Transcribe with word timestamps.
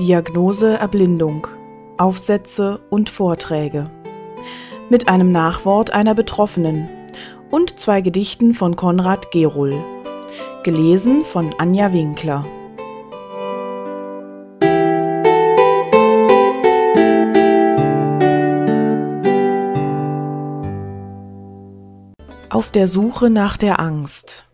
Diagnose 0.00 0.76
Erblindung 0.76 1.46
Aufsätze 1.98 2.80
und 2.90 3.10
Vorträge. 3.10 3.88
Mit 4.90 5.08
einem 5.08 5.30
Nachwort 5.30 5.92
einer 5.92 6.16
Betroffenen 6.16 6.88
und 7.52 7.78
zwei 7.78 8.00
Gedichten 8.00 8.54
von 8.54 8.74
Konrad 8.74 9.30
Gerohl 9.30 9.80
gelesen 10.64 11.22
von 11.22 11.54
Anja 11.58 11.92
Winkler. 11.92 12.44
Auf 22.50 22.72
der 22.72 22.88
Suche 22.88 23.30
nach 23.30 23.56
der 23.56 23.78
Angst 23.78 24.44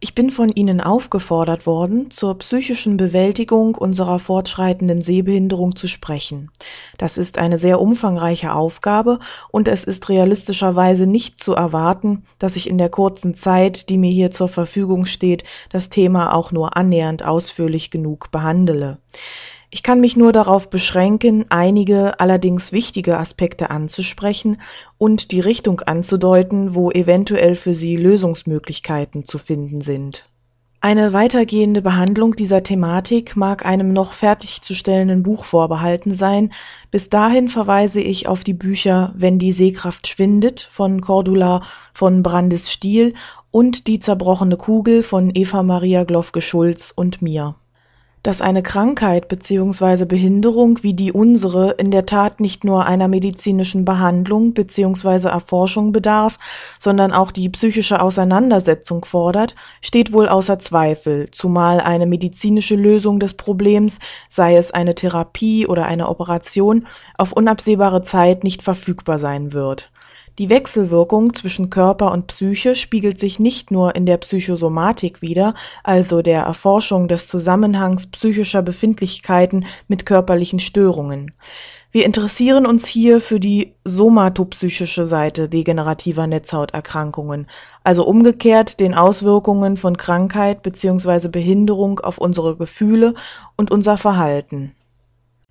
ich 0.00 0.14
bin 0.14 0.30
von 0.30 0.48
Ihnen 0.48 0.80
aufgefordert 0.80 1.66
worden, 1.66 2.12
zur 2.12 2.38
psychischen 2.38 2.96
Bewältigung 2.96 3.74
unserer 3.74 4.20
fortschreitenden 4.20 5.00
Sehbehinderung 5.00 5.74
zu 5.74 5.88
sprechen. 5.88 6.50
Das 6.98 7.18
ist 7.18 7.36
eine 7.38 7.58
sehr 7.58 7.80
umfangreiche 7.80 8.52
Aufgabe 8.52 9.18
und 9.50 9.66
es 9.66 9.82
ist 9.82 10.08
realistischerweise 10.08 11.06
nicht 11.06 11.42
zu 11.42 11.54
erwarten, 11.54 12.24
dass 12.38 12.54
ich 12.54 12.70
in 12.70 12.78
der 12.78 12.90
kurzen 12.90 13.34
Zeit, 13.34 13.88
die 13.88 13.98
mir 13.98 14.12
hier 14.12 14.30
zur 14.30 14.48
Verfügung 14.48 15.04
steht, 15.04 15.42
das 15.70 15.88
Thema 15.88 16.32
auch 16.32 16.52
nur 16.52 16.76
annähernd 16.76 17.24
ausführlich 17.24 17.90
genug 17.90 18.30
behandele. 18.30 18.98
Ich 19.70 19.82
kann 19.82 20.00
mich 20.00 20.16
nur 20.16 20.32
darauf 20.32 20.70
beschränken, 20.70 21.44
einige 21.50 22.20
allerdings 22.20 22.72
wichtige 22.72 23.18
Aspekte 23.18 23.68
anzusprechen 23.68 24.56
und 24.96 25.30
die 25.30 25.40
Richtung 25.40 25.80
anzudeuten, 25.80 26.74
wo 26.74 26.90
eventuell 26.90 27.54
für 27.54 27.74
Sie 27.74 27.96
Lösungsmöglichkeiten 27.96 29.26
zu 29.26 29.36
finden 29.36 29.82
sind. 29.82 30.30
Eine 30.80 31.12
weitergehende 31.12 31.82
Behandlung 31.82 32.34
dieser 32.36 32.62
Thematik 32.62 33.36
mag 33.36 33.66
einem 33.66 33.92
noch 33.92 34.12
fertigzustellenden 34.12 35.24
Buch 35.24 35.44
vorbehalten 35.44 36.14
sein. 36.14 36.52
Bis 36.92 37.10
dahin 37.10 37.48
verweise 37.48 38.00
ich 38.00 38.28
auf 38.28 38.44
die 38.44 38.54
Bücher 38.54 39.12
Wenn 39.16 39.40
die 39.40 39.52
Sehkraft 39.52 40.06
schwindet 40.06 40.60
von 40.60 41.00
Cordula 41.00 41.62
von 41.92 42.22
Brandis 42.22 42.72
Stiel 42.72 43.14
und 43.50 43.88
Die 43.88 43.98
zerbrochene 43.98 44.56
Kugel 44.56 45.02
von 45.02 45.32
Eva 45.34 45.64
Maria 45.64 46.04
Glofke-Schulz 46.04 46.92
und 46.94 47.22
mir 47.22 47.56
dass 48.28 48.42
eine 48.42 48.62
Krankheit 48.62 49.28
bzw. 49.28 50.04
Behinderung 50.04 50.82
wie 50.82 50.92
die 50.92 51.12
unsere 51.12 51.70
in 51.78 51.90
der 51.90 52.04
Tat 52.04 52.40
nicht 52.40 52.62
nur 52.62 52.84
einer 52.84 53.08
medizinischen 53.08 53.86
Behandlung 53.86 54.52
bzw. 54.52 55.28
Erforschung 55.28 55.92
bedarf, 55.92 56.38
sondern 56.78 57.12
auch 57.12 57.30
die 57.30 57.48
psychische 57.48 58.02
Auseinandersetzung 58.02 59.06
fordert, 59.06 59.54
steht 59.80 60.12
wohl 60.12 60.28
außer 60.28 60.58
Zweifel, 60.58 61.30
zumal 61.30 61.80
eine 61.80 62.04
medizinische 62.04 62.76
Lösung 62.76 63.18
des 63.18 63.32
Problems, 63.32 63.98
sei 64.28 64.58
es 64.58 64.72
eine 64.72 64.94
Therapie 64.94 65.66
oder 65.66 65.86
eine 65.86 66.06
Operation, 66.10 66.86
auf 67.16 67.32
unabsehbare 67.32 68.02
Zeit 68.02 68.44
nicht 68.44 68.60
verfügbar 68.60 69.18
sein 69.18 69.54
wird 69.54 69.90
die 70.38 70.50
Wechselwirkung 70.50 71.34
zwischen 71.34 71.68
Körper 71.68 72.12
und 72.12 72.28
Psyche 72.28 72.76
spiegelt 72.76 73.18
sich 73.18 73.40
nicht 73.40 73.72
nur 73.72 73.96
in 73.96 74.06
der 74.06 74.18
Psychosomatik 74.18 75.20
wider, 75.20 75.54
also 75.82 76.22
der 76.22 76.42
Erforschung 76.42 77.08
des 77.08 77.26
Zusammenhangs 77.26 78.06
psychischer 78.06 78.62
Befindlichkeiten 78.62 79.66
mit 79.88 80.06
körperlichen 80.06 80.60
Störungen. 80.60 81.32
Wir 81.90 82.04
interessieren 82.04 82.66
uns 82.66 82.86
hier 82.86 83.20
für 83.20 83.40
die 83.40 83.74
somatopsychische 83.84 85.06
Seite 85.06 85.48
degenerativer 85.48 86.26
Netzhauterkrankungen, 86.26 87.46
also 87.82 88.06
umgekehrt 88.06 88.78
den 88.78 88.94
Auswirkungen 88.94 89.76
von 89.76 89.96
Krankheit 89.96 90.62
bzw. 90.62 91.28
Behinderung 91.28 91.98
auf 91.98 92.18
unsere 92.18 92.56
Gefühle 92.56 93.14
und 93.56 93.70
unser 93.70 93.96
Verhalten 93.96 94.74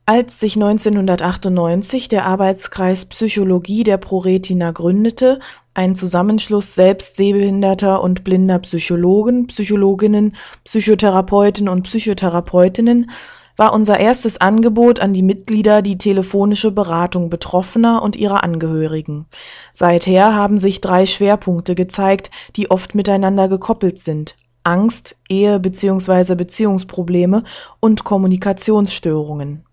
als 0.08 0.40
sich 0.40 0.56
1998 0.56 2.08
der 2.08 2.26
Arbeitskreis 2.26 3.06
Psychologie 3.06 3.84
der 3.84 3.98
ProRetina 3.98 4.72
gründete, 4.72 5.42
ein 5.74 5.96
Zusammenschluss 5.96 6.76
selbst 6.76 7.18
sehbehinderter 7.18 8.02
und 8.02 8.24
blinder 8.24 8.58
Psychologen, 8.60 9.48
Psychologinnen, 9.48 10.38
Psychotherapeuten 10.64 11.68
und 11.68 11.84
Psychotherapeutinnen, 11.84 13.12
war 13.58 13.74
unser 13.74 14.00
erstes 14.00 14.40
Angebot 14.40 15.02
an 15.02 15.14
die 15.14 15.24
Mitglieder 15.24 15.82
die 15.82 15.98
telefonische 15.98 16.72
Beratung 16.72 17.30
Betroffener 17.30 18.02
und 18.02 18.16
ihrer 18.16 18.46
Angehörigen. 18.46 19.26
Seither 19.74 20.34
haben 20.34 20.58
sich 20.58 20.80
drei 20.80 21.06
Schwerpunkte 21.06 21.76
gezeigt, 21.76 22.32
die 22.56 22.72
oft 22.72 22.96
miteinander 22.96 23.50
gekoppelt 23.50 24.00
sind. 24.00 24.38
Angst, 24.64 25.20
Ehe 25.28 25.60
bzw. 25.60 26.36
Beziehungsprobleme 26.36 27.44
und 27.82 28.06
Kommunikationsstörungen. 28.06 29.67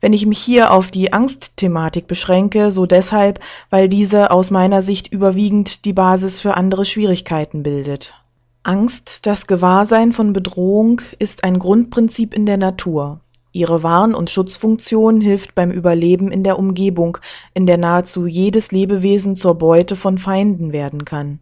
Wenn 0.00 0.12
ich 0.12 0.26
mich 0.26 0.38
hier 0.38 0.72
auf 0.72 0.90
die 0.90 1.12
Angstthematik 1.12 2.06
beschränke, 2.06 2.70
so 2.70 2.86
deshalb, 2.86 3.40
weil 3.68 3.88
diese 3.88 4.30
aus 4.30 4.50
meiner 4.50 4.82
Sicht 4.82 5.12
überwiegend 5.12 5.84
die 5.84 5.92
Basis 5.92 6.40
für 6.40 6.56
andere 6.56 6.84
Schwierigkeiten 6.84 7.62
bildet. 7.62 8.14
Angst, 8.62 9.26
das 9.26 9.46
Gewahrsein 9.46 10.12
von 10.12 10.32
Bedrohung, 10.32 11.00
ist 11.18 11.44
ein 11.44 11.58
Grundprinzip 11.58 12.34
in 12.34 12.46
der 12.46 12.58
Natur. 12.58 13.20
Ihre 13.52 13.82
Warn- 13.82 14.14
und 14.14 14.30
Schutzfunktion 14.30 15.20
hilft 15.20 15.54
beim 15.54 15.70
Überleben 15.70 16.30
in 16.30 16.44
der 16.44 16.58
Umgebung, 16.58 17.18
in 17.52 17.66
der 17.66 17.78
nahezu 17.78 18.26
jedes 18.26 18.70
Lebewesen 18.70 19.34
zur 19.34 19.56
Beute 19.56 19.96
von 19.96 20.18
Feinden 20.18 20.72
werden 20.72 21.04
kann. 21.04 21.40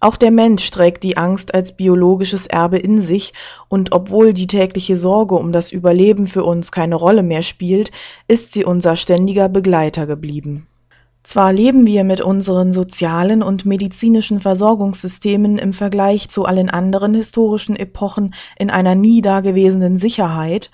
Auch 0.00 0.16
der 0.16 0.30
Mensch 0.30 0.70
trägt 0.70 1.02
die 1.02 1.16
Angst 1.16 1.54
als 1.54 1.76
biologisches 1.76 2.46
Erbe 2.46 2.78
in 2.78 2.98
sich, 2.98 3.32
und 3.68 3.92
obwohl 3.92 4.34
die 4.34 4.46
tägliche 4.46 4.96
Sorge 4.96 5.34
um 5.36 5.52
das 5.52 5.72
Überleben 5.72 6.26
für 6.26 6.44
uns 6.44 6.72
keine 6.72 6.96
Rolle 6.96 7.22
mehr 7.22 7.42
spielt, 7.42 7.90
ist 8.28 8.52
sie 8.52 8.64
unser 8.64 8.96
ständiger 8.96 9.48
Begleiter 9.48 10.06
geblieben. 10.06 10.66
Zwar 11.24 11.54
leben 11.54 11.86
wir 11.86 12.04
mit 12.04 12.20
unseren 12.20 12.74
sozialen 12.74 13.42
und 13.42 13.64
medizinischen 13.64 14.40
Versorgungssystemen 14.40 15.56
im 15.56 15.72
Vergleich 15.72 16.28
zu 16.28 16.44
allen 16.44 16.68
anderen 16.68 17.14
historischen 17.14 17.76
Epochen 17.76 18.34
in 18.58 18.68
einer 18.68 18.94
nie 18.94 19.22
dagewesenen 19.22 19.98
Sicherheit, 19.98 20.70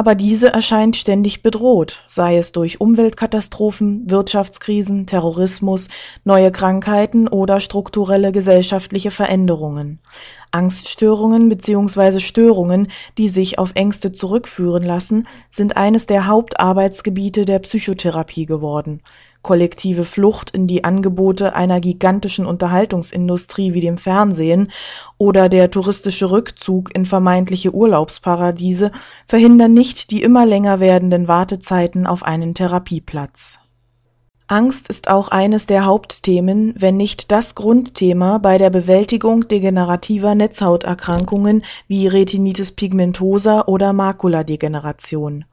aber 0.00 0.14
diese 0.14 0.48
erscheint 0.50 0.96
ständig 0.96 1.42
bedroht, 1.42 2.04
sei 2.06 2.38
es 2.38 2.52
durch 2.52 2.80
Umweltkatastrophen, 2.80 4.10
Wirtschaftskrisen, 4.10 5.04
Terrorismus, 5.04 5.88
neue 6.24 6.50
Krankheiten 6.50 7.28
oder 7.28 7.60
strukturelle 7.60 8.32
gesellschaftliche 8.32 9.10
Veränderungen. 9.10 10.00
Angststörungen 10.52 11.50
bzw. 11.50 12.18
Störungen, 12.18 12.88
die 13.18 13.28
sich 13.28 13.58
auf 13.58 13.72
Ängste 13.74 14.10
zurückführen 14.10 14.84
lassen, 14.84 15.28
sind 15.50 15.76
eines 15.76 16.06
der 16.06 16.26
Hauptarbeitsgebiete 16.26 17.44
der 17.44 17.58
Psychotherapie 17.58 18.46
geworden 18.46 19.02
kollektive 19.42 20.04
Flucht 20.04 20.50
in 20.50 20.66
die 20.66 20.84
Angebote 20.84 21.54
einer 21.54 21.80
gigantischen 21.80 22.46
Unterhaltungsindustrie 22.46 23.72
wie 23.74 23.80
dem 23.80 23.98
Fernsehen 23.98 24.70
oder 25.18 25.48
der 25.48 25.70
touristische 25.70 26.30
Rückzug 26.30 26.94
in 26.94 27.06
vermeintliche 27.06 27.74
Urlaubsparadiese 27.74 28.92
verhindern 29.26 29.72
nicht 29.72 30.10
die 30.10 30.22
immer 30.22 30.46
länger 30.46 30.80
werdenden 30.80 31.28
Wartezeiten 31.28 32.06
auf 32.06 32.22
einen 32.22 32.54
Therapieplatz. 32.54 33.60
Angst 34.50 34.88
ist 34.88 35.08
auch 35.08 35.28
eines 35.28 35.66
der 35.66 35.84
Hauptthemen, 35.84 36.74
wenn 36.76 36.96
nicht 36.96 37.30
das 37.30 37.54
Grundthema 37.54 38.38
bei 38.38 38.58
der 38.58 38.70
Bewältigung 38.70 39.46
degenerativer 39.46 40.34
Netzhauterkrankungen 40.34 41.62
wie 41.86 42.08
Retinitis 42.08 42.72
pigmentosa 42.72 43.66
oder 43.68 43.92
Makuladegeneration. 43.92 45.44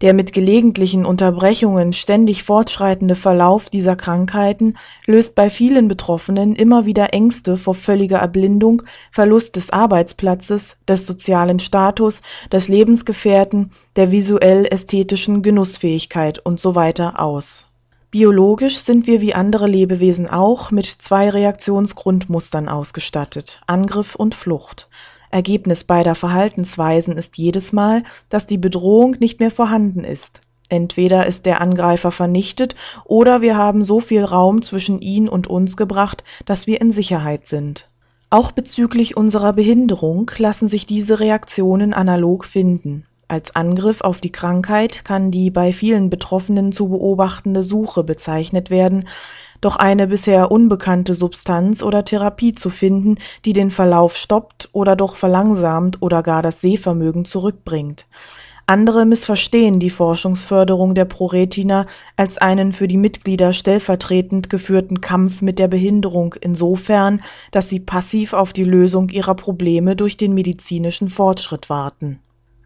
Der 0.00 0.14
mit 0.14 0.32
gelegentlichen 0.32 1.04
Unterbrechungen 1.04 1.92
ständig 1.92 2.42
fortschreitende 2.42 3.14
Verlauf 3.14 3.68
dieser 3.68 3.94
Krankheiten 3.94 4.78
löst 5.04 5.34
bei 5.34 5.50
vielen 5.50 5.86
Betroffenen 5.88 6.54
immer 6.54 6.86
wieder 6.86 7.12
Ängste 7.12 7.58
vor 7.58 7.74
völliger 7.74 8.20
Erblindung, 8.20 8.84
Verlust 9.10 9.56
des 9.56 9.68
Arbeitsplatzes, 9.68 10.78
des 10.88 11.04
sozialen 11.04 11.58
Status, 11.58 12.22
des 12.50 12.68
Lebensgefährten, 12.68 13.72
der 13.96 14.10
visuell-ästhetischen 14.10 15.42
Genussfähigkeit 15.42 16.38
und 16.38 16.58
so 16.58 16.74
weiter 16.74 17.20
aus. 17.20 17.69
Biologisch 18.10 18.78
sind 18.78 19.06
wir 19.06 19.20
wie 19.20 19.34
andere 19.34 19.66
Lebewesen 19.66 20.28
auch 20.28 20.70
mit 20.70 20.86
zwei 20.86 21.30
Reaktionsgrundmustern 21.30 22.68
ausgestattet, 22.68 23.60
Angriff 23.66 24.14
und 24.14 24.34
Flucht 24.34 24.88
Ergebnis 25.30 25.84
beider 25.84 26.14
Verhaltensweisen 26.14 27.16
ist 27.16 27.38
jedes 27.38 27.72
Mal, 27.72 28.02
dass 28.28 28.46
die 28.46 28.58
Bedrohung 28.58 29.16
nicht 29.20 29.40
mehr 29.40 29.50
vorhanden 29.50 30.04
ist. 30.04 30.40
Entweder 30.68 31.26
ist 31.26 31.46
der 31.46 31.60
Angreifer 31.60 32.10
vernichtet 32.10 32.76
oder 33.04 33.40
wir 33.40 33.56
haben 33.56 33.82
so 33.82 34.00
viel 34.00 34.24
Raum 34.24 34.62
zwischen 34.62 35.00
ihn 35.00 35.28
und 35.28 35.46
uns 35.46 35.76
gebracht, 35.76 36.24
dass 36.46 36.66
wir 36.66 36.80
in 36.80 36.92
Sicherheit 36.92 37.46
sind. 37.46 37.88
Auch 38.28 38.52
bezüglich 38.52 39.16
unserer 39.16 39.52
Behinderung 39.52 40.30
lassen 40.38 40.68
sich 40.68 40.86
diese 40.86 41.18
Reaktionen 41.18 41.92
analog 41.92 42.44
finden. 42.44 43.06
Als 43.30 43.54
Angriff 43.54 44.00
auf 44.00 44.20
die 44.20 44.32
Krankheit 44.32 45.04
kann 45.04 45.30
die 45.30 45.52
bei 45.52 45.72
vielen 45.72 46.10
Betroffenen 46.10 46.72
zu 46.72 46.88
beobachtende 46.88 47.62
Suche 47.62 48.02
bezeichnet 48.02 48.70
werden, 48.70 49.04
doch 49.60 49.76
eine 49.76 50.08
bisher 50.08 50.50
unbekannte 50.50 51.14
Substanz 51.14 51.84
oder 51.84 52.04
Therapie 52.04 52.54
zu 52.54 52.70
finden, 52.70 53.18
die 53.44 53.52
den 53.52 53.70
Verlauf 53.70 54.16
stoppt 54.16 54.70
oder 54.72 54.96
doch 54.96 55.14
verlangsamt 55.14 56.02
oder 56.02 56.24
gar 56.24 56.42
das 56.42 56.60
Sehvermögen 56.60 57.24
zurückbringt. 57.24 58.08
Andere 58.66 59.06
missverstehen 59.06 59.78
die 59.78 59.90
Forschungsförderung 59.90 60.96
der 60.96 61.04
ProRetina 61.04 61.86
als 62.16 62.36
einen 62.36 62.72
für 62.72 62.88
die 62.88 62.96
Mitglieder 62.96 63.52
stellvertretend 63.52 64.50
geführten 64.50 65.00
Kampf 65.00 65.40
mit 65.40 65.60
der 65.60 65.68
Behinderung 65.68 66.34
insofern, 66.40 67.22
dass 67.52 67.68
sie 67.68 67.78
passiv 67.78 68.32
auf 68.32 68.52
die 68.52 68.64
Lösung 68.64 69.08
ihrer 69.08 69.36
Probleme 69.36 69.94
durch 69.94 70.16
den 70.16 70.34
medizinischen 70.34 71.08
Fortschritt 71.08 71.70
warten. 71.70 72.18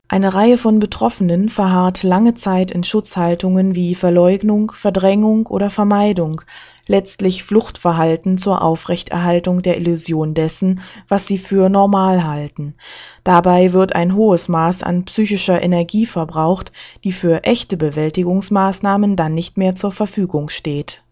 Eine 0.07 0.35
Reihe 0.35 0.59
von 0.59 0.81
Betroffenen 0.81 1.49
verharrt 1.49 2.03
lange 2.03 2.35
Zeit 2.35 2.71
in 2.71 2.85
Schutzhaltungen 2.85 3.75
wie 3.75 3.95
Verleugnung, 3.95 4.71
Verdrängung 4.73 5.47
oder 5.47 5.71
Vermeidung, 5.71 6.43
letztlich 6.87 7.43
Fluchtverhalten 7.43 8.37
zur 8.37 8.61
Aufrechterhaltung 8.61 9.63
der 9.63 9.79
Illusion 9.79 10.35
dessen, 10.35 10.83
was 11.09 11.27
sie 11.27 11.39
für 11.39 11.71
normal 11.71 12.27
halten. 12.27 12.75
Dabei 13.25 13.73
wird 13.73 13.95
ein 13.95 14.15
hohes 14.15 14.49
Maß 14.49 14.83
an 14.83 15.07
psychischer 15.07 15.63
Energie 15.63 16.05
verbraucht, 16.05 16.71
die 17.03 17.13
für 17.13 17.43
echte 17.45 17.79
Bewältigungsmaßnahmen 17.79 19.17
dann 19.17 19.35
nicht 19.35 19.57
mehr 19.57 19.75
zur 19.75 19.91
Verfügung 19.91 20.51
steht. 20.51 21.03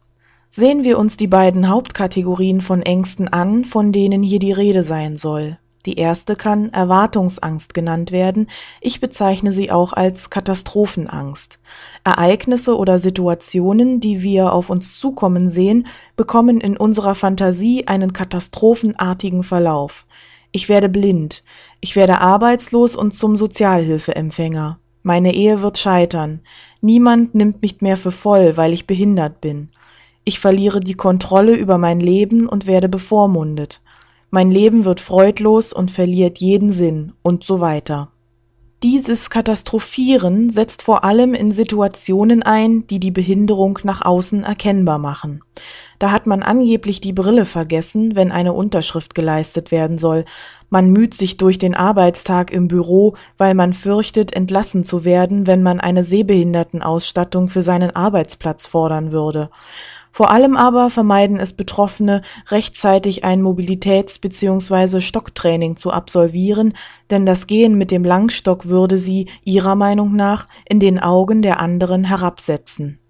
Sehen 0.51 0.85
wir 0.85 0.99
uns 0.99 1.17
die 1.17 1.29
beiden 1.29 1.71
Hauptkategorien 1.71 2.61
von 2.61 2.83
Ängsten 2.83 3.27
an, 3.29 3.65
von 3.65 3.91
denen 3.91 4.23
hier 4.23 4.39
die 4.39 4.53
Rede 4.53 4.83
sein 4.83 5.17
soll. 5.17 5.57
Die 5.85 5.95
erste 5.95 6.37
kann 6.37 6.73
Erwartungsangst 6.73 7.75
genannt 7.75 8.13
werden, 8.13 8.47
ich 8.81 9.01
bezeichne 9.01 9.53
sie 9.53 9.73
auch 9.73 9.93
als 9.93 10.31
Katastrophenangst. 10.31 11.59
Ereignisse 12.05 12.77
oder 12.77 13.01
Situationen, 13.01 13.99
die 13.99 14.23
wir 14.23 14.53
auf 14.53 14.71
uns 14.71 14.99
zukommen 15.01 15.51
sehen, 15.51 15.89
bekommen 16.15 16.61
in 16.61 16.77
unserer 16.77 17.17
Fantasie 17.17 17.89
einen 17.89 18.13
katastrophenartigen 18.13 19.43
Verlauf. 19.43 20.07
Ich 20.53 20.69
werde 20.69 20.89
blind, 20.89 21.43
ich 21.81 21.97
werde 21.97 22.21
arbeitslos 22.21 22.95
und 22.95 23.15
zum 23.15 23.37
Sozialhilfeempfänger. 23.37 24.79
Meine 25.03 25.35
Ehe 25.35 25.63
wird 25.63 25.79
scheitern. 25.79 26.43
Niemand 26.81 27.35
nimmt 27.35 27.61
mich 27.61 27.81
mehr 27.81 27.97
für 27.97 28.13
voll, 28.13 28.57
weil 28.57 28.73
ich 28.73 28.87
behindert 28.87 29.41
bin. 29.41 29.71
Ich 30.23 30.39
verliere 30.39 30.79
die 30.79 30.95
Kontrolle 30.95 31.57
über 31.57 31.77
mein 31.77 31.99
Leben 31.99 32.49
und 32.49 32.69
werde 32.69 32.89
bevormundet 32.89 33.81
mein 34.33 34.51
Leben 34.51 34.87
wird 34.87 34.99
freudlos 34.99 35.75
und 35.75 35.91
verliert 35.91 36.39
jeden 36.39 36.73
Sinn 36.73 37.13
und 37.21 37.45
so 37.45 37.61
weiter. 37.61 38.09
Dieses 38.83 39.29
Katastrophieren 39.29 40.49
setzt 40.49 40.83
vor 40.83 41.05
allem 41.05 41.35
in 41.35 41.53
Situationen 41.53 42.43
ein, 42.43 42.87
die 42.87 42.99
die 42.99 43.11
Behinderung 43.11 43.79
nach 43.85 44.03
außen 44.05 44.43
erkennbar 44.43 44.99
machen. 44.99 45.43
Da 45.99 46.11
hat 46.11 46.27
man 46.27 46.43
angeblich 46.43 47.03
die 47.03 47.13
Brille 47.13 47.45
vergessen, 47.45 48.17
wenn 48.17 48.33
eine 48.33 48.55
Unterschrift 48.55 49.15
geleistet 49.15 49.71
werden 49.71 49.99
soll. 49.99 50.25
Man 50.71 50.91
müht 50.91 51.15
sich 51.15 51.37
durch 51.37 51.59
den 51.59 51.75
Arbeitstag 51.75 52.51
im 52.51 52.69
Büro, 52.69 53.15
weil 53.37 53.53
man 53.53 53.75
fürchtet, 53.75 54.35
entlassen 54.35 54.83
zu 54.85 55.05
werden, 55.05 55.47
wenn 55.47 55.63
man 55.63 55.79
eine 55.79 56.05
Sehbehindertenausstattung 56.05 57.49
für 57.49 57.63
seinen 57.63 57.91
Arbeitsplatz 57.91 58.67
fordern 58.67 59.13
würde. 59.13 59.51
Vor 60.13 60.31
allem 60.31 60.57
aber 60.57 60.91
vermeiden 60.91 61.41
es 61.41 61.55
Betroffene, 61.55 62.23
rechtzeitig 62.49 63.25
ein 63.25 63.43
Mobilitäts- 63.43 64.21
bzw. 64.21 65.01
Stocktraining 65.01 65.77
zu 65.77 65.91
absolvieren, 65.91 66.75
denn 67.11 67.25
das 67.25 67.47
Gehen 67.47 67.77
mit 67.79 67.91
dem 67.91 68.05
Langstock 68.05 68.67
würde 68.67 68.99
sie, 68.99 69.29
ihrer 69.43 69.75
Meinung 69.75 70.15
nach, 70.15 70.47
in 70.69 70.81
den 70.81 70.99
Augen 70.99 71.41
der 71.41 71.61
anderen 71.61 72.05
herabsetzen 72.05 73.02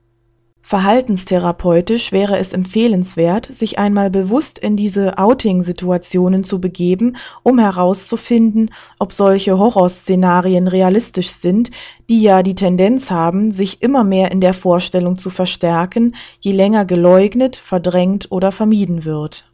Verhaltenstherapeutisch 0.62 2.12
wäre 2.12 2.38
es 2.38 2.52
empfehlenswert, 2.52 3.46
sich 3.46 3.78
einmal 3.78 4.10
bewusst 4.10 4.58
in 4.58 4.76
diese 4.76 5.18
Outing-Situationen 5.18 6.44
zu 6.44 6.60
begeben, 6.60 7.16
um 7.42 7.58
herauszufinden, 7.58 8.70
ob 8.98 9.12
solche 9.12 9.58
Horrorszenarien 9.58 10.68
realistisch 10.68 11.30
sind, 11.30 11.72
die 12.08 12.22
ja 12.22 12.42
die 12.42 12.54
Tendenz 12.54 13.10
haben, 13.10 13.50
sich 13.50 13.82
immer 13.82 14.04
mehr 14.04 14.30
in 14.30 14.40
der 14.40 14.54
Vorstellung 14.54 15.18
zu 15.18 15.30
verstärken, 15.30 16.14
je 16.40 16.52
länger 16.52 16.84
geleugnet, 16.84 17.56
verdrängt 17.56 18.30
oder 18.30 18.52
vermieden 18.52 19.04
wird. 19.04 19.51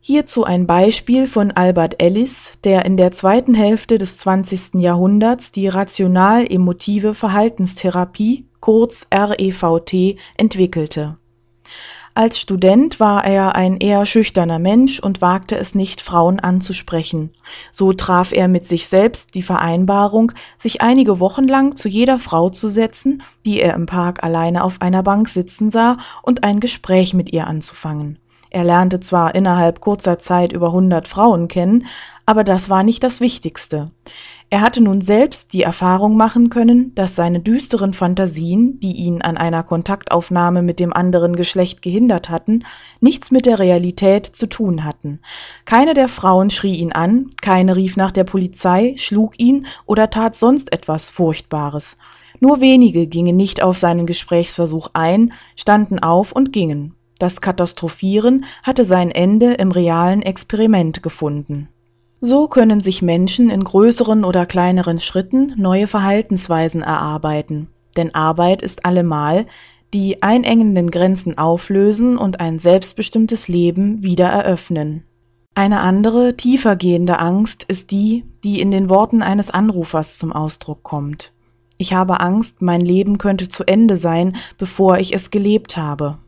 Hierzu 0.00 0.44
ein 0.44 0.66
Beispiel 0.66 1.26
von 1.26 1.50
Albert 1.50 2.00
Ellis, 2.00 2.52
der 2.64 2.84
in 2.84 2.96
der 2.96 3.10
zweiten 3.10 3.54
Hälfte 3.54 3.98
des 3.98 4.16
20. 4.18 4.74
Jahrhunderts 4.74 5.52
die 5.52 5.68
rational-emotive 5.68 7.14
Verhaltenstherapie 7.14 8.46
kurz 8.60 9.06
REVT, 9.12 10.16
entwickelte. 10.36 11.18
Als 12.14 12.40
Student 12.40 12.98
war 12.98 13.24
er 13.24 13.54
ein 13.54 13.76
eher 13.76 14.04
schüchterner 14.04 14.58
Mensch 14.58 14.98
und 14.98 15.20
wagte 15.20 15.56
es 15.56 15.76
nicht, 15.76 16.00
Frauen 16.00 16.40
anzusprechen. 16.40 17.30
So 17.70 17.92
traf 17.92 18.32
er 18.32 18.48
mit 18.48 18.66
sich 18.66 18.88
selbst 18.88 19.36
die 19.36 19.42
Vereinbarung, 19.42 20.32
sich 20.56 20.80
einige 20.80 21.20
Wochen 21.20 21.46
lang 21.46 21.76
zu 21.76 21.88
jeder 21.88 22.18
Frau 22.18 22.50
zu 22.50 22.70
setzen, 22.70 23.22
die 23.44 23.60
er 23.60 23.74
im 23.74 23.86
Park 23.86 24.24
alleine 24.24 24.64
auf 24.64 24.80
einer 24.80 25.04
Bank 25.04 25.28
sitzen 25.28 25.70
sah, 25.70 25.96
und 26.22 26.42
ein 26.42 26.58
Gespräch 26.58 27.14
mit 27.14 27.32
ihr 27.32 27.46
anzufangen. 27.46 28.18
Er 28.50 28.64
lernte 28.64 29.00
zwar 29.00 29.34
innerhalb 29.34 29.80
kurzer 29.80 30.18
Zeit 30.18 30.52
über 30.52 30.72
hundert 30.72 31.08
Frauen 31.08 31.48
kennen, 31.48 31.86
aber 32.26 32.44
das 32.44 32.68
war 32.68 32.82
nicht 32.82 33.02
das 33.02 33.20
Wichtigste. 33.20 33.90
Er 34.50 34.62
hatte 34.62 34.80
nun 34.80 35.02
selbst 35.02 35.52
die 35.52 35.62
Erfahrung 35.62 36.16
machen 36.16 36.48
können, 36.48 36.94
dass 36.94 37.14
seine 37.14 37.40
düsteren 37.40 37.92
Fantasien, 37.92 38.80
die 38.80 38.92
ihn 38.92 39.20
an 39.20 39.36
einer 39.36 39.62
Kontaktaufnahme 39.62 40.62
mit 40.62 40.80
dem 40.80 40.94
anderen 40.94 41.36
Geschlecht 41.36 41.82
gehindert 41.82 42.30
hatten, 42.30 42.64
nichts 43.00 43.30
mit 43.30 43.44
der 43.44 43.58
Realität 43.58 44.24
zu 44.24 44.48
tun 44.48 44.84
hatten. 44.84 45.20
Keine 45.66 45.92
der 45.92 46.08
Frauen 46.08 46.48
schrie 46.48 46.76
ihn 46.76 46.92
an, 46.92 47.28
keine 47.42 47.76
rief 47.76 47.98
nach 47.98 48.12
der 48.12 48.24
Polizei, 48.24 48.94
schlug 48.96 49.38
ihn 49.38 49.66
oder 49.84 50.08
tat 50.08 50.34
sonst 50.34 50.72
etwas 50.72 51.10
Furchtbares. 51.10 51.98
Nur 52.40 52.60
wenige 52.60 53.06
gingen 53.06 53.36
nicht 53.36 53.62
auf 53.62 53.76
seinen 53.76 54.06
Gesprächsversuch 54.06 54.88
ein, 54.94 55.34
standen 55.56 55.98
auf 55.98 56.32
und 56.32 56.54
gingen. 56.54 56.94
Das 57.18 57.40
Katastrophieren 57.40 58.44
hatte 58.62 58.84
sein 58.84 59.10
Ende 59.10 59.54
im 59.54 59.72
realen 59.72 60.22
Experiment 60.22 61.02
gefunden. 61.02 61.68
So 62.20 62.48
können 62.48 62.80
sich 62.80 63.02
Menschen 63.02 63.50
in 63.50 63.62
größeren 63.62 64.24
oder 64.24 64.46
kleineren 64.46 64.98
Schritten 65.00 65.54
neue 65.56 65.86
Verhaltensweisen 65.86 66.82
erarbeiten, 66.82 67.68
denn 67.96 68.14
Arbeit 68.14 68.62
ist 68.62 68.84
allemal 68.84 69.46
die 69.94 70.22
einengenden 70.22 70.90
Grenzen 70.90 71.38
auflösen 71.38 72.18
und 72.18 72.40
ein 72.40 72.58
selbstbestimmtes 72.58 73.48
Leben 73.48 74.02
wieder 74.02 74.26
eröffnen. 74.26 75.04
Eine 75.54 75.80
andere, 75.80 76.36
tiefer 76.36 76.76
gehende 76.76 77.18
Angst 77.18 77.64
ist 77.64 77.90
die, 77.90 78.24
die 78.44 78.60
in 78.60 78.70
den 78.70 78.90
Worten 78.90 79.22
eines 79.22 79.50
Anrufers 79.50 80.18
zum 80.18 80.32
Ausdruck 80.32 80.82
kommt. 80.82 81.32
Ich 81.78 81.92
habe 81.92 82.20
Angst, 82.20 82.62
mein 82.62 82.80
Leben 82.80 83.18
könnte 83.18 83.48
zu 83.48 83.64
Ende 83.64 83.96
sein, 83.96 84.36
bevor 84.58 84.98
ich 84.98 85.14
es 85.14 85.30
gelebt 85.30 85.76
habe. 85.76 86.18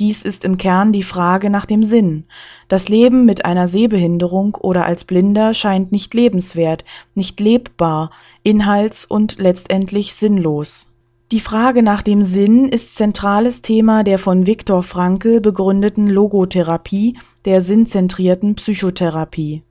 Dies 0.00 0.22
ist 0.22 0.46
im 0.46 0.56
Kern 0.56 0.94
die 0.94 1.02
Frage 1.02 1.50
nach 1.50 1.66
dem 1.66 1.84
Sinn. 1.84 2.24
Das 2.68 2.88
Leben 2.88 3.26
mit 3.26 3.44
einer 3.44 3.68
Sehbehinderung 3.68 4.54
oder 4.54 4.86
als 4.86 5.04
Blinder 5.04 5.52
scheint 5.52 5.92
nicht 5.92 6.14
lebenswert, 6.14 6.86
nicht 7.14 7.38
lebbar, 7.38 8.10
inhalts- 8.42 9.04
und 9.04 9.36
letztendlich 9.36 10.14
sinnlos. 10.14 10.88
Die 11.32 11.40
Frage 11.40 11.82
nach 11.82 12.00
dem 12.00 12.22
Sinn 12.22 12.66
ist 12.66 12.96
zentrales 12.96 13.60
Thema 13.60 14.02
der 14.02 14.18
von 14.18 14.46
Viktor 14.46 14.82
Frankl 14.82 15.42
begründeten 15.42 16.08
Logotherapie, 16.08 17.18
der 17.44 17.60
sinnzentrierten 17.60 18.54
Psychotherapie. 18.54 19.64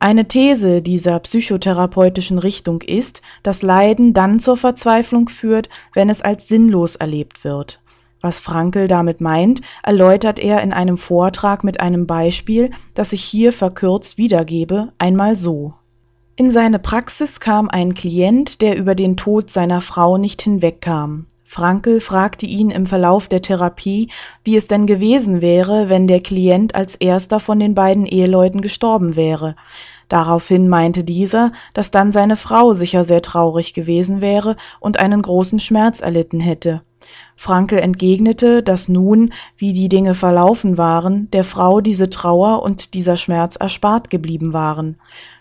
Eine 0.00 0.26
These 0.26 0.82
dieser 0.82 1.20
psychotherapeutischen 1.20 2.40
Richtung 2.40 2.82
ist, 2.82 3.22
dass 3.44 3.62
Leiden 3.62 4.14
dann 4.14 4.40
zur 4.40 4.56
Verzweiflung 4.56 5.28
führt, 5.28 5.68
wenn 5.94 6.10
es 6.10 6.22
als 6.22 6.48
sinnlos 6.48 6.96
erlebt 6.96 7.44
wird. 7.44 7.80
Was 8.20 8.40
Frankl 8.40 8.86
damit 8.86 9.20
meint, 9.20 9.62
erläutert 9.82 10.38
er 10.38 10.62
in 10.62 10.72
einem 10.72 10.98
Vortrag 10.98 11.64
mit 11.64 11.80
einem 11.80 12.06
Beispiel, 12.06 12.70
das 12.94 13.12
ich 13.12 13.24
hier 13.24 13.52
verkürzt 13.52 14.18
wiedergebe, 14.18 14.92
einmal 14.98 15.36
so. 15.36 15.74
In 16.36 16.50
seine 16.50 16.78
Praxis 16.78 17.40
kam 17.40 17.68
ein 17.68 17.94
Klient, 17.94 18.62
der 18.62 18.76
über 18.76 18.94
den 18.94 19.16
Tod 19.16 19.50
seiner 19.50 19.80
Frau 19.80 20.16
nicht 20.16 20.42
hinwegkam. 20.42 21.26
Frankl 21.44 22.00
fragte 22.00 22.46
ihn 22.46 22.70
im 22.70 22.86
Verlauf 22.86 23.26
der 23.26 23.42
Therapie, 23.42 24.08
wie 24.44 24.56
es 24.56 24.68
denn 24.68 24.86
gewesen 24.86 25.40
wäre, 25.40 25.88
wenn 25.88 26.06
der 26.06 26.20
Klient 26.20 26.76
als 26.76 26.94
erster 26.94 27.40
von 27.40 27.58
den 27.58 27.74
beiden 27.74 28.06
Eheleuten 28.06 28.60
gestorben 28.60 29.16
wäre. 29.16 29.56
Daraufhin 30.10 30.68
meinte 30.68 31.04
dieser, 31.04 31.52
dass 31.72 31.92
dann 31.92 32.10
seine 32.10 32.36
Frau 32.36 32.74
sicher 32.74 33.04
sehr 33.04 33.22
traurig 33.22 33.74
gewesen 33.74 34.20
wäre 34.20 34.56
und 34.80 34.98
einen 34.98 35.22
großen 35.22 35.60
Schmerz 35.60 36.00
erlitten 36.00 36.40
hätte. 36.40 36.82
Frankl 37.36 37.78
entgegnete, 37.78 38.64
dass 38.64 38.88
nun, 38.88 39.32
wie 39.56 39.72
die 39.72 39.88
Dinge 39.88 40.16
verlaufen 40.16 40.76
waren, 40.76 41.30
der 41.30 41.44
Frau 41.44 41.80
diese 41.80 42.10
Trauer 42.10 42.62
und 42.64 42.92
dieser 42.92 43.16
Schmerz 43.16 43.54
erspart 43.54 44.10
geblieben 44.10 44.52
waren. 44.52 44.96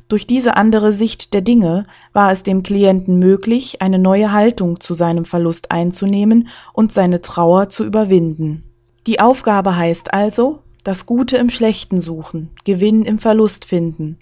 Durch 0.07 0.27
diese 0.27 0.55
andere 0.55 0.91
Sicht 0.91 1.33
der 1.33 1.41
Dinge 1.41 1.87
war 2.13 2.31
es 2.31 2.43
dem 2.43 2.61
Klienten 2.61 3.17
möglich, 3.17 3.81
eine 3.81 3.97
neue 3.97 4.31
Haltung 4.31 4.79
zu 4.79 4.93
seinem 4.93 5.25
Verlust 5.25 5.71
einzunehmen 5.71 6.47
und 6.73 6.93
seine 6.93 7.21
Trauer 7.21 7.69
zu 7.69 7.85
überwinden. 7.85 8.63
Die 9.07 9.19
Aufgabe 9.19 9.75
heißt 9.75 10.13
also, 10.13 10.59
das 10.83 11.07
Gute 11.07 11.37
im 11.37 11.49
Schlechten 11.49 12.01
suchen, 12.01 12.51
Gewinn 12.65 13.03
im 13.03 13.17
Verlust 13.17 13.65
finden. 13.65 14.19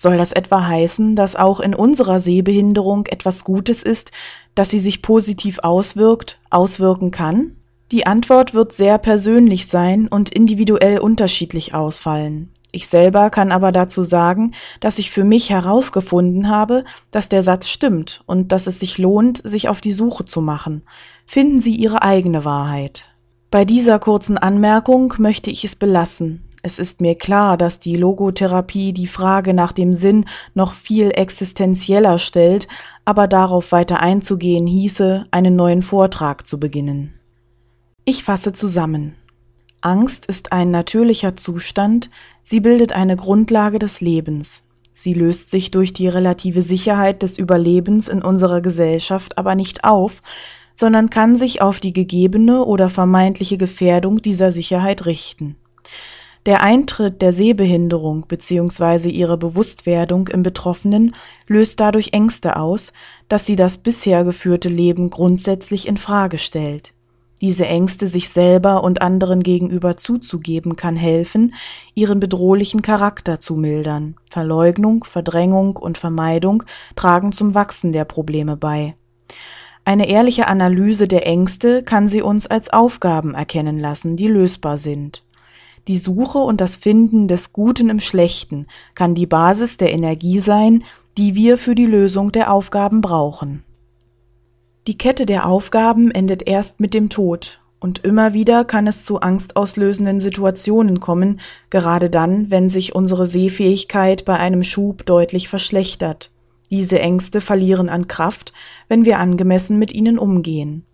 Soll 0.00 0.16
das 0.16 0.30
etwa 0.30 0.64
heißen, 0.64 1.16
dass 1.16 1.34
auch 1.34 1.58
in 1.58 1.74
unserer 1.74 2.20
Sehbehinderung 2.20 3.06
etwas 3.06 3.42
Gutes 3.42 3.82
ist, 3.82 4.12
dass 4.54 4.70
sie 4.70 4.78
sich 4.78 5.02
positiv 5.02 5.58
auswirkt, 5.58 6.38
auswirken 6.50 7.10
kann? 7.10 7.56
Die 7.90 8.06
Antwort 8.06 8.54
wird 8.54 8.72
sehr 8.72 8.98
persönlich 8.98 9.66
sein 9.66 10.06
und 10.06 10.30
individuell 10.30 11.00
unterschiedlich 11.00 11.74
ausfallen. 11.74 12.52
Ich 12.70 12.86
selber 12.86 13.30
kann 13.30 13.50
aber 13.50 13.72
dazu 13.72 14.04
sagen, 14.04 14.52
dass 14.80 14.98
ich 14.98 15.10
für 15.10 15.24
mich 15.24 15.50
herausgefunden 15.50 16.48
habe, 16.48 16.84
dass 17.10 17.28
der 17.28 17.42
Satz 17.42 17.68
stimmt 17.68 18.22
und 18.26 18.52
dass 18.52 18.66
es 18.66 18.78
sich 18.78 18.98
lohnt, 18.98 19.40
sich 19.42 19.68
auf 19.68 19.80
die 19.80 19.92
Suche 19.92 20.26
zu 20.26 20.40
machen. 20.40 20.82
Finden 21.26 21.60
Sie 21.60 21.74
Ihre 21.74 22.02
eigene 22.02 22.44
Wahrheit. 22.44 23.06
Bei 23.50 23.64
dieser 23.64 23.98
kurzen 23.98 24.38
Anmerkung 24.38 25.14
möchte 25.18 25.50
ich 25.50 25.64
es 25.64 25.74
belassen. 25.74 26.47
Es 26.62 26.78
ist 26.78 27.00
mir 27.00 27.14
klar, 27.14 27.56
dass 27.56 27.78
die 27.78 27.94
Logotherapie 27.94 28.92
die 28.92 29.06
Frage 29.06 29.54
nach 29.54 29.72
dem 29.72 29.94
Sinn 29.94 30.24
noch 30.54 30.72
viel 30.72 31.10
existenzieller 31.10 32.18
stellt, 32.18 32.66
aber 33.04 33.28
darauf 33.28 33.72
weiter 33.72 34.00
einzugehen 34.00 34.66
hieße, 34.66 35.26
einen 35.30 35.54
neuen 35.54 35.82
Vortrag 35.82 36.46
zu 36.46 36.58
beginnen. 36.58 37.14
Ich 38.04 38.24
fasse 38.24 38.52
zusammen. 38.52 39.14
Angst 39.80 40.26
ist 40.26 40.50
ein 40.50 40.70
natürlicher 40.72 41.36
Zustand, 41.36 42.10
sie 42.42 42.60
bildet 42.60 42.92
eine 42.92 43.16
Grundlage 43.16 43.78
des 43.78 44.00
Lebens. 44.00 44.64
Sie 44.92 45.14
löst 45.14 45.50
sich 45.50 45.70
durch 45.70 45.92
die 45.92 46.08
relative 46.08 46.62
Sicherheit 46.62 47.22
des 47.22 47.38
Überlebens 47.38 48.08
in 48.08 48.20
unserer 48.20 48.60
Gesellschaft 48.60 49.38
aber 49.38 49.54
nicht 49.54 49.84
auf, 49.84 50.22
sondern 50.74 51.10
kann 51.10 51.36
sich 51.36 51.62
auf 51.62 51.78
die 51.78 51.92
gegebene 51.92 52.64
oder 52.64 52.90
vermeintliche 52.90 53.58
Gefährdung 53.58 54.20
dieser 54.20 54.50
Sicherheit 54.50 55.06
richten. 55.06 55.56
Der 56.46 56.62
Eintritt 56.62 57.20
der 57.20 57.32
Sehbehinderung 57.32 58.26
bzw. 58.26 59.08
ihre 59.10 59.36
Bewusstwerdung 59.36 60.28
im 60.28 60.42
Betroffenen 60.42 61.12
löst 61.46 61.80
dadurch 61.80 62.12
Ängste 62.12 62.56
aus, 62.56 62.92
dass 63.28 63.44
sie 63.44 63.56
das 63.56 63.78
bisher 63.78 64.24
geführte 64.24 64.68
Leben 64.68 65.10
grundsätzlich 65.10 65.88
in 65.88 65.96
Frage 65.96 66.38
stellt. 66.38 66.94
Diese 67.40 67.66
Ängste 67.66 68.08
sich 68.08 68.30
selber 68.30 68.82
und 68.82 69.00
anderen 69.00 69.42
gegenüber 69.42 69.96
zuzugeben 69.96 70.74
kann 70.74 70.96
helfen, 70.96 71.54
ihren 71.94 72.18
bedrohlichen 72.18 72.82
Charakter 72.82 73.38
zu 73.38 73.54
mildern. 73.54 74.16
Verleugnung, 74.28 75.04
Verdrängung 75.04 75.76
und 75.76 75.98
Vermeidung 75.98 76.64
tragen 76.96 77.30
zum 77.30 77.54
Wachsen 77.54 77.92
der 77.92 78.04
Probleme 78.04 78.56
bei. 78.56 78.96
Eine 79.84 80.08
ehrliche 80.08 80.48
Analyse 80.48 81.06
der 81.06 81.26
Ängste 81.26 81.82
kann 81.82 82.08
sie 82.08 82.22
uns 82.22 82.46
als 82.46 82.70
Aufgaben 82.70 83.34
erkennen 83.34 83.78
lassen, 83.78 84.16
die 84.16 84.28
lösbar 84.28 84.78
sind. 84.78 85.22
Die 85.88 85.96
Suche 85.96 86.38
und 86.38 86.60
das 86.60 86.76
Finden 86.76 87.28
des 87.28 87.54
Guten 87.54 87.88
im 87.88 87.98
Schlechten 87.98 88.66
kann 88.94 89.14
die 89.14 89.26
Basis 89.26 89.78
der 89.78 89.90
Energie 89.90 90.38
sein, 90.38 90.84
die 91.16 91.34
wir 91.34 91.56
für 91.56 91.74
die 91.74 91.86
Lösung 91.86 92.30
der 92.30 92.52
Aufgaben 92.52 93.00
brauchen. 93.00 93.64
Die 94.86 94.98
Kette 94.98 95.24
der 95.24 95.46
Aufgaben 95.46 96.10
endet 96.10 96.46
erst 96.46 96.78
mit 96.78 96.92
dem 96.92 97.08
Tod, 97.08 97.60
und 97.80 98.00
immer 98.00 98.34
wieder 98.34 98.64
kann 98.64 98.86
es 98.86 99.04
zu 99.04 99.20
angstauslösenden 99.20 100.20
Situationen 100.20 101.00
kommen, 101.00 101.40
gerade 101.70 102.10
dann, 102.10 102.50
wenn 102.50 102.68
sich 102.68 102.94
unsere 102.94 103.26
Sehfähigkeit 103.26 104.24
bei 104.24 104.36
einem 104.36 104.64
Schub 104.64 105.06
deutlich 105.06 105.48
verschlechtert. 105.48 106.30
Diese 106.70 106.98
Ängste 106.98 107.40
verlieren 107.40 107.88
an 107.88 108.08
Kraft, 108.08 108.52
wenn 108.88 109.04
wir 109.04 109.18
angemessen 109.18 109.78
mit 109.78 109.92
ihnen 109.92 110.18
umgehen. 110.18 110.84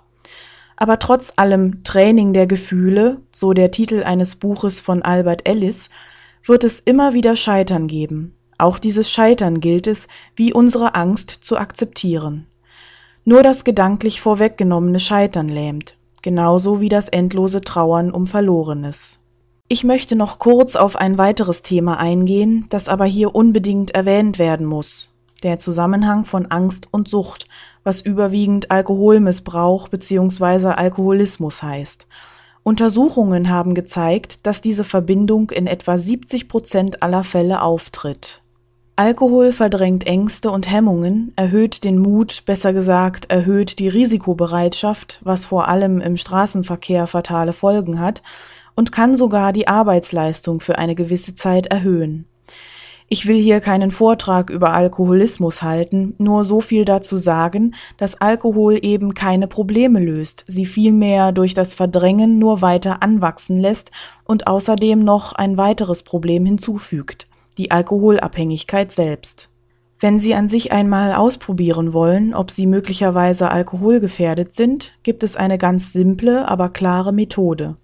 Aber 0.77 0.99
trotz 0.99 1.33
allem 1.37 1.85
Training 1.85 2.33
der 2.33 2.47
Gefühle, 2.47 3.21
so 3.31 3.53
der 3.53 3.71
Titel 3.71 4.03
eines 4.03 4.37
Buches 4.37 4.81
von 4.81 5.03
Albert 5.03 5.49
Ellis, 5.49 5.91
wird 6.45 6.65
es 6.65 6.81
immer 6.81 7.15
wieder 7.15 7.37
Scheitern 7.37 7.87
geben. 7.87 8.37
Auch 8.59 8.79
dieses 8.79 9.11
Scheitern 9.11 9.61
gilt 9.61 9.87
es, 9.87 10.09
wie 10.37 10.53
unsere 10.53 10.95
Angst 10.95 11.31
zu 11.31 11.57
akzeptieren. 11.57 12.47
Nur 13.25 13.43
das 13.43 13.65
gedanklich 13.65 14.21
vorweggenommene 14.21 15.01
Scheitern 15.01 15.49
lähmt, 15.49 15.97
genauso 16.23 16.81
wie 16.81 16.89
das 16.89 17.09
endlose 17.09 17.63
Trauern 17.63 18.11
um 18.11 18.27
Verlorenes. 18.27 19.21
Ich 19.67 19.83
möchte 19.83 20.15
noch 20.15 20.39
kurz 20.39 20.77
auf 20.77 20.97
ein 20.97 21.17
weiteres 21.17 21.63
Thema 21.63 21.99
eingehen, 21.99 22.67
das 22.69 22.89
aber 22.89 23.07
hier 23.07 23.35
unbedingt 23.35 23.93
erwähnt 23.93 24.39
werden 24.39 24.67
muss. 24.67 25.11
Der 25.43 25.59
Zusammenhang 25.59 26.27
von 26.27 26.47
Angst 26.47 26.89
und 26.91 27.09
Sucht, 27.09 27.49
was 27.85 28.01
überwiegend 28.01 28.71
Alkoholmissbrauch 28.71 29.89
bzw. 29.89 30.69
Alkoholismus 30.69 31.63
heißt. 31.63 32.09
Untersuchungen 32.65 33.51
haben 33.51 33.75
gezeigt, 33.75 34.47
dass 34.47 34.63
diese 34.63 34.85
Verbindung 34.85 35.51
in 35.51 35.67
etwa 35.67 35.99
70 35.99 36.49
Prozent 36.49 37.03
aller 37.03 37.23
Fälle 37.23 37.61
auftritt. 37.61 38.41
Alkohol 38.97 39.53
verdrängt 39.53 40.07
Ängste 40.07 40.51
und 40.51 40.71
Hemmungen, 40.71 41.33
erhöht 41.35 41.83
den 41.83 41.99
Mut, 41.99 42.45
besser 42.47 42.73
gesagt, 42.73 43.31
erhöht 43.31 43.81
die 43.81 43.89
Risikobereitschaft, 43.89 45.21
was 45.25 45.47
vor 45.47 45.69
allem 45.69 46.01
im 46.01 46.17
Straßenverkehr 46.17 47.09
fatale 47.09 47.53
Folgen 47.53 47.99
hat, 47.99 48.23
und 48.77 48.93
kann 48.93 49.17
sogar 49.17 49.53
die 49.53 49.69
Arbeitsleistung 49.69 50.61
für 50.61 50.79
eine 50.79 50.95
gewisse 50.95 51.35
Zeit 51.35 51.67
erhöhen. 51.67 52.27
Ich 53.15 53.29
will 53.29 53.41
hier 53.41 53.61
keinen 53.61 53.93
Vortrag 53.93 54.51
über 54.51 54.73
Alkoholismus 54.73 55.63
halten, 55.63 56.15
nur 56.19 56.45
so 56.45 56.61
viel 56.61 56.85
dazu 56.85 57.17
sagen, 57.17 57.77
dass 57.97 58.21
Alkohol 58.21 58.77
eben 58.83 59.15
keine 59.15 59.47
Probleme 59.47 60.01
löst, 60.01 60.45
sie 60.49 60.67
vielmehr 60.67 61.31
durch 61.31 61.55
das 61.55 61.77
Verdrängen 61.77 62.41
nur 62.41 62.61
weiter 62.61 63.05
anwachsen 63.05 63.61
lässt 63.61 63.93
und 64.25 64.49
außerdem 64.49 64.99
noch 64.99 65.33
ein 65.33 65.57
weiteres 65.57 66.03
Problem 66.03 66.45
hinzufügt 66.45 67.27
die 67.57 67.71
Alkoholabhängigkeit 67.71 68.91
selbst. 68.91 69.49
Wenn 70.01 70.19
Sie 70.19 70.35
an 70.35 70.49
sich 70.49 70.73
einmal 70.73 71.13
ausprobieren 71.13 71.93
wollen, 71.93 72.35
ob 72.35 72.51
Sie 72.51 72.67
möglicherweise 72.67 73.49
alkoholgefährdet 73.49 74.55
sind, 74.55 74.93
gibt 75.05 75.23
es 75.23 75.37
eine 75.37 75.57
ganz 75.57 75.93
simple, 75.93 76.49
aber 76.49 76.69
klare 76.69 77.13
Methode. 77.13 77.77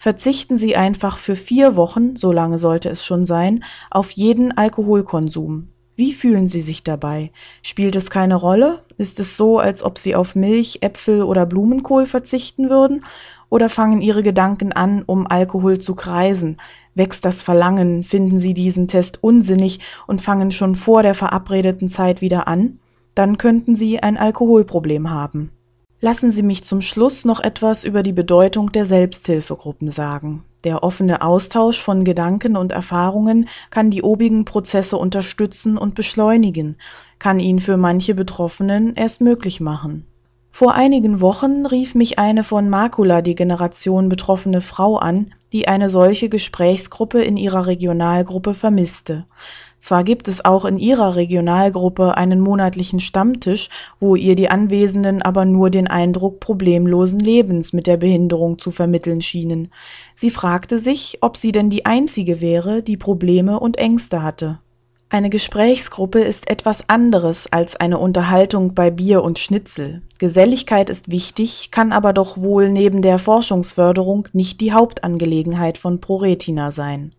Verzichten 0.00 0.56
Sie 0.56 0.76
einfach 0.76 1.18
für 1.18 1.36
vier 1.36 1.76
Wochen, 1.76 2.16
so 2.16 2.32
lange 2.32 2.56
sollte 2.56 2.88
es 2.88 3.04
schon 3.04 3.26
sein, 3.26 3.62
auf 3.90 4.10
jeden 4.10 4.50
Alkoholkonsum. 4.56 5.68
Wie 5.94 6.14
fühlen 6.14 6.48
Sie 6.48 6.62
sich 6.62 6.82
dabei? 6.82 7.30
Spielt 7.62 7.94
es 7.94 8.08
keine 8.08 8.36
Rolle? 8.36 8.82
Ist 8.96 9.20
es 9.20 9.36
so, 9.36 9.58
als 9.58 9.82
ob 9.82 9.98
Sie 9.98 10.16
auf 10.16 10.34
Milch, 10.34 10.78
Äpfel 10.80 11.22
oder 11.22 11.44
Blumenkohl 11.44 12.06
verzichten 12.06 12.70
würden? 12.70 13.04
Oder 13.50 13.68
fangen 13.68 14.00
Ihre 14.00 14.22
Gedanken 14.22 14.72
an, 14.72 15.02
um 15.04 15.26
Alkohol 15.26 15.78
zu 15.78 15.94
kreisen, 15.94 16.56
Wächst 16.94 17.24
das 17.24 17.42
Verlangen, 17.42 18.02
finden 18.02 18.40
Sie 18.40 18.52
diesen 18.52 18.88
Test 18.88 19.22
unsinnig 19.22 19.80
und 20.06 20.20
fangen 20.20 20.50
schon 20.50 20.74
vor 20.74 21.02
der 21.02 21.14
verabredeten 21.14 21.88
Zeit 21.88 22.20
wieder 22.20 22.48
an, 22.48 22.80
dann 23.14 23.38
könnten 23.38 23.76
Sie 23.76 24.02
ein 24.02 24.16
Alkoholproblem 24.16 25.10
haben. 25.10 25.52
Lassen 26.02 26.30
Sie 26.30 26.42
mich 26.42 26.64
zum 26.64 26.80
Schluss 26.80 27.26
noch 27.26 27.40
etwas 27.40 27.84
über 27.84 28.02
die 28.02 28.14
Bedeutung 28.14 28.72
der 28.72 28.86
Selbsthilfegruppen 28.86 29.90
sagen. 29.90 30.44
Der 30.64 30.82
offene 30.82 31.20
Austausch 31.20 31.78
von 31.78 32.04
Gedanken 32.04 32.56
und 32.56 32.72
Erfahrungen 32.72 33.48
kann 33.68 33.90
die 33.90 34.02
obigen 34.02 34.46
Prozesse 34.46 34.96
unterstützen 34.96 35.76
und 35.76 35.94
beschleunigen, 35.94 36.76
kann 37.18 37.38
ihn 37.38 37.60
für 37.60 37.76
manche 37.76 38.14
Betroffenen 38.14 38.94
erst 38.94 39.20
möglich 39.20 39.60
machen. 39.60 40.06
Vor 40.50 40.74
einigen 40.74 41.20
Wochen 41.20 41.66
rief 41.66 41.94
mich 41.94 42.18
eine 42.18 42.44
von 42.44 42.68
Makuladegeneration 42.68 44.08
betroffene 44.08 44.62
Frau 44.62 44.96
an, 44.96 45.26
die 45.52 45.68
eine 45.68 45.88
solche 45.88 46.28
Gesprächsgruppe 46.28 47.22
in 47.22 47.36
ihrer 47.36 47.66
Regionalgruppe 47.66 48.54
vermisste. 48.54 49.26
Zwar 49.80 50.04
gibt 50.04 50.28
es 50.28 50.44
auch 50.44 50.66
in 50.66 50.78
ihrer 50.78 51.16
Regionalgruppe 51.16 52.16
einen 52.18 52.38
monatlichen 52.40 53.00
Stammtisch, 53.00 53.70
wo 53.98 54.14
ihr 54.14 54.36
die 54.36 54.50
Anwesenden 54.50 55.22
aber 55.22 55.46
nur 55.46 55.70
den 55.70 55.88
Eindruck 55.88 56.38
problemlosen 56.38 57.18
Lebens 57.18 57.72
mit 57.72 57.86
der 57.86 57.96
Behinderung 57.96 58.58
zu 58.58 58.70
vermitteln 58.70 59.22
schienen. 59.22 59.72
Sie 60.14 60.30
fragte 60.30 60.78
sich, 60.78 61.18
ob 61.22 61.38
sie 61.38 61.50
denn 61.50 61.70
die 61.70 61.86
einzige 61.86 62.42
wäre, 62.42 62.82
die 62.82 62.98
Probleme 62.98 63.58
und 63.58 63.78
Ängste 63.78 64.22
hatte. 64.22 64.60
Eine 65.08 65.30
Gesprächsgruppe 65.30 66.20
ist 66.20 66.48
etwas 66.50 66.88
anderes 66.88 67.50
als 67.50 67.74
eine 67.74 67.98
Unterhaltung 67.98 68.74
bei 68.74 68.90
Bier 68.90 69.24
und 69.24 69.38
Schnitzel. 69.38 70.02
Geselligkeit 70.18 70.90
ist 70.90 71.10
wichtig, 71.10 71.70
kann 71.72 71.92
aber 71.92 72.12
doch 72.12 72.36
wohl 72.36 72.68
neben 72.68 73.00
der 73.00 73.18
Forschungsförderung 73.18 74.28
nicht 74.34 74.60
die 74.60 74.72
Hauptangelegenheit 74.72 75.78
von 75.78 76.00
ProRetina 76.00 76.70
sein. 76.70 77.12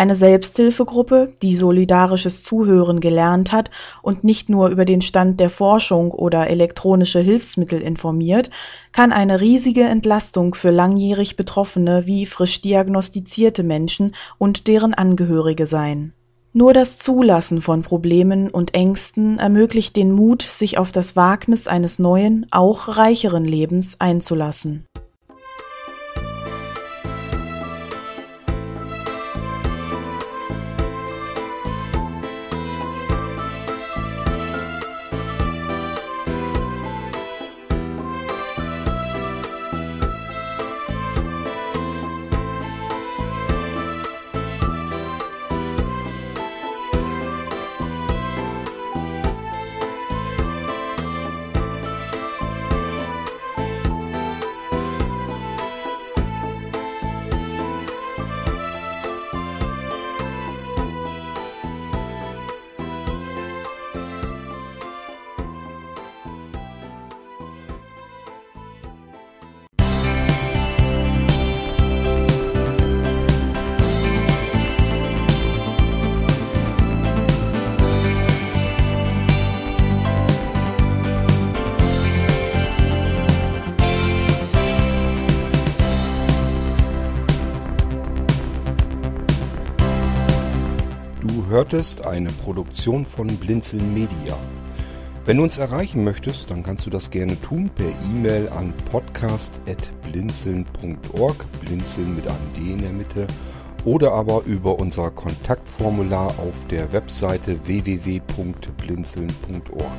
Eine 0.00 0.16
Selbsthilfegruppe, 0.16 1.34
die 1.42 1.56
solidarisches 1.56 2.42
Zuhören 2.42 3.00
gelernt 3.00 3.52
hat 3.52 3.70
und 4.00 4.24
nicht 4.24 4.48
nur 4.48 4.70
über 4.70 4.86
den 4.86 5.02
Stand 5.02 5.38
der 5.40 5.50
Forschung 5.50 6.12
oder 6.12 6.48
elektronische 6.48 7.20
Hilfsmittel 7.20 7.82
informiert, 7.82 8.48
kann 8.92 9.12
eine 9.12 9.42
riesige 9.42 9.82
Entlastung 9.82 10.54
für 10.54 10.70
langjährig 10.70 11.36
Betroffene 11.36 12.06
wie 12.06 12.24
frisch 12.24 12.62
diagnostizierte 12.62 13.62
Menschen 13.62 14.14
und 14.38 14.68
deren 14.68 14.94
Angehörige 14.94 15.66
sein. 15.66 16.14
Nur 16.54 16.72
das 16.72 16.98
Zulassen 16.98 17.60
von 17.60 17.82
Problemen 17.82 18.48
und 18.48 18.72
Ängsten 18.72 19.38
ermöglicht 19.38 19.96
den 19.96 20.12
Mut, 20.12 20.40
sich 20.40 20.78
auf 20.78 20.92
das 20.92 21.14
Wagnis 21.14 21.68
eines 21.68 21.98
neuen, 21.98 22.46
auch 22.52 22.96
reicheren 22.96 23.44
Lebens 23.44 23.96
einzulassen. 23.98 24.86
Hörtest 91.60 92.06
eine 92.06 92.30
Produktion 92.30 93.04
von 93.04 93.26
Blinzeln 93.36 93.92
Media. 93.92 94.34
Wenn 95.26 95.36
du 95.36 95.42
uns 95.42 95.58
erreichen 95.58 96.04
möchtest, 96.04 96.50
dann 96.50 96.62
kannst 96.62 96.86
du 96.86 96.90
das 96.90 97.10
gerne 97.10 97.38
tun 97.38 97.68
per 97.74 97.90
E-Mail 98.06 98.48
an 98.48 98.72
podcast.blinzeln.org, 98.90 101.44
blinzeln 101.60 102.16
mit 102.16 102.26
einem 102.26 102.54
D 102.56 102.72
in 102.72 102.78
der 102.78 102.94
Mitte, 102.94 103.26
oder 103.84 104.12
aber 104.12 104.44
über 104.46 104.78
unser 104.78 105.10
Kontaktformular 105.10 106.28
auf 106.28 106.66
der 106.70 106.94
Webseite 106.94 107.66
www.blinzeln.org. 107.66 109.92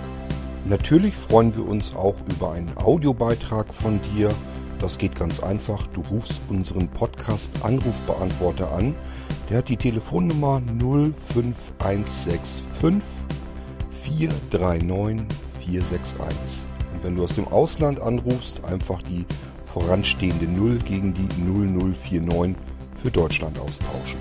Natürlich 0.66 1.16
freuen 1.16 1.56
wir 1.56 1.68
uns 1.68 1.96
auch 1.96 2.16
über 2.28 2.54
einen 2.54 2.76
Audiobeitrag 2.76 3.72
von 3.72 4.00
dir. 4.16 4.32
Das 4.82 4.98
geht 4.98 5.14
ganz 5.14 5.40
einfach. 5.40 5.86
Du 5.88 6.02
rufst 6.10 6.42
unseren 6.50 6.88
Podcast 6.88 7.52
Anrufbeantworter 7.62 8.72
an. 8.72 8.96
Der 9.48 9.60
hat 9.60 9.70
die 9.70 9.78
Telefonnummer 9.78 10.60
05165 10.80 12.64
439 14.04 15.28
461. 15.60 16.68
Und 16.94 17.04
wenn 17.04 17.16
du 17.16 17.24
aus 17.24 17.34
dem 17.34 17.48
Ausland 17.48 18.00
anrufst, 18.00 18.66
einfach 18.66 19.04
die 19.04 19.26
voranstehende 19.68 20.46
0 20.46 20.80
gegen 20.80 21.14
die 21.14 21.28
0049 21.44 22.56
für 23.04 23.12
Deutschland 23.12 23.60
austauschen. 23.60 24.18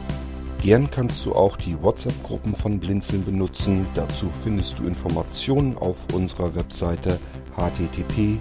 Gern 0.63 0.91
kannst 0.91 1.25
du 1.25 1.33
auch 1.35 1.57
die 1.57 1.83
WhatsApp-Gruppen 1.83 2.55
von 2.55 2.79
Blinzeln 2.79 3.25
benutzen. 3.25 3.87
Dazu 3.95 4.29
findest 4.45 4.79
du 4.79 4.85
Informationen 4.85 5.79
auf 5.79 5.97
unserer 6.13 6.55
Webseite 6.55 7.19
http 7.57 8.39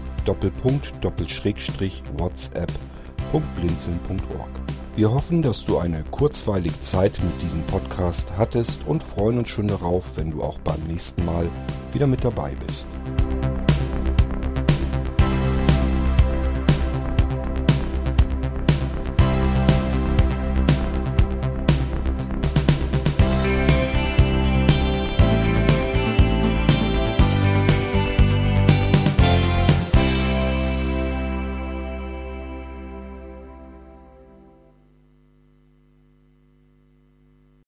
whatsapp.blinzeln.org. 2.17 4.49
Wir 4.95 5.13
hoffen, 5.13 5.41
dass 5.41 5.65
du 5.65 5.77
eine 5.77 6.03
kurzweilige 6.11 6.81
Zeit 6.81 7.19
mit 7.23 7.41
diesem 7.41 7.61
Podcast 7.63 8.33
hattest 8.37 8.85
und 8.85 9.01
freuen 9.01 9.39
uns 9.39 9.49
schon 9.49 9.67
darauf, 9.67 10.03
wenn 10.15 10.29
du 10.31 10.43
auch 10.43 10.59
beim 10.59 10.81
nächsten 10.87 11.25
Mal 11.25 11.47
wieder 11.93 12.07
mit 12.07 12.25
dabei 12.25 12.55
bist. 12.67 12.87